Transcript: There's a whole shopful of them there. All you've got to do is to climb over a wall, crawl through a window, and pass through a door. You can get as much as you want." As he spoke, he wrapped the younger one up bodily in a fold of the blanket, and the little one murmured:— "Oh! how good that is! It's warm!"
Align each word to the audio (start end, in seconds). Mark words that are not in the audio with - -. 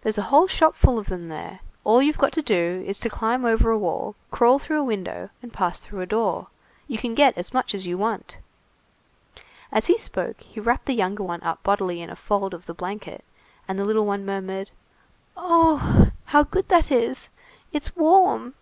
There's 0.00 0.16
a 0.16 0.22
whole 0.32 0.46
shopful 0.48 0.98
of 0.98 1.08
them 1.08 1.26
there. 1.26 1.60
All 1.84 2.00
you've 2.00 2.16
got 2.16 2.32
to 2.32 2.40
do 2.40 2.82
is 2.86 2.98
to 3.00 3.10
climb 3.10 3.44
over 3.44 3.70
a 3.70 3.76
wall, 3.78 4.14
crawl 4.30 4.58
through 4.58 4.80
a 4.80 4.82
window, 4.82 5.28
and 5.42 5.52
pass 5.52 5.80
through 5.80 6.00
a 6.00 6.06
door. 6.06 6.46
You 6.88 6.96
can 6.96 7.14
get 7.14 7.36
as 7.36 7.52
much 7.52 7.74
as 7.74 7.86
you 7.86 7.98
want." 7.98 8.38
As 9.70 9.84
he 9.88 9.98
spoke, 9.98 10.40
he 10.40 10.60
wrapped 10.60 10.86
the 10.86 10.94
younger 10.94 11.24
one 11.24 11.42
up 11.42 11.62
bodily 11.62 12.00
in 12.00 12.08
a 12.08 12.16
fold 12.16 12.54
of 12.54 12.64
the 12.64 12.72
blanket, 12.72 13.22
and 13.68 13.78
the 13.78 13.84
little 13.84 14.06
one 14.06 14.24
murmured:— 14.24 14.70
"Oh! 15.36 16.08
how 16.24 16.42
good 16.44 16.70
that 16.70 16.90
is! 16.90 17.28
It's 17.70 17.94
warm!" 17.94 18.54